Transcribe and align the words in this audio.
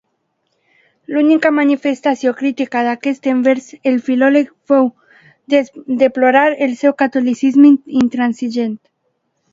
L'única 1.15 1.51
manifestació 1.57 2.31
crítica 2.39 2.81
d'aquest 2.87 3.29
envers 3.33 3.67
el 3.91 3.99
filòleg 4.07 4.49
fou 4.73 4.89
deplorar 6.03 6.47
el 6.69 6.77
seu 6.83 6.97
catolicisme 7.03 7.75
intransigent. 8.05 8.79